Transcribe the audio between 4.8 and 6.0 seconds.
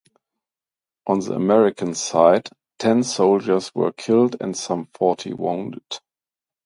forty wounded.